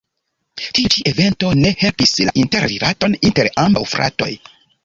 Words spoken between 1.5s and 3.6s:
ne helpis la interrilaton inter